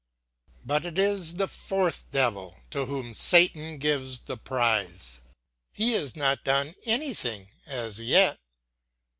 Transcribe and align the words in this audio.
But 0.65 0.83
it 0.83 0.97
is 0.97 1.35
the 1.35 1.47
fourth 1.47 2.09
devil 2.09 2.57
to 2.71 2.87
whom 2.87 3.13
Satan 3.13 3.77
gives 3.77 4.21
the 4.21 4.35
prize. 4.35 5.21
He 5.73 5.91
has 5.91 6.15
not 6.15 6.43
done 6.43 6.73
anything 6.87 7.49
as 7.67 7.99
yet. 7.99 8.39